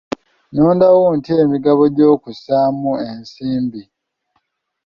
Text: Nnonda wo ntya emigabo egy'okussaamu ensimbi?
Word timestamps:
Nnonda 0.49 0.87
wo 0.97 1.07
ntya 1.17 1.35
emigabo 1.43 1.81
egy'okussaamu 1.89 2.91
ensimbi? 3.09 3.81